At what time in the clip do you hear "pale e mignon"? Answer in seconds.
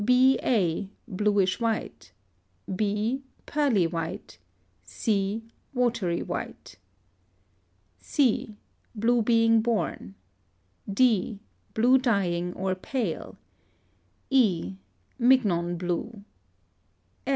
12.73-15.77